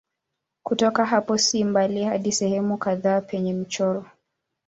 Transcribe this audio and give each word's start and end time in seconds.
Kutoka 0.63 1.05
hapo 1.05 1.37
si 1.37 1.63
mbali 1.63 2.03
hadi 2.03 2.31
sehemu 2.31 2.77
kadhaa 2.77 3.21
penye 3.21 3.53
michoro. 3.53 4.05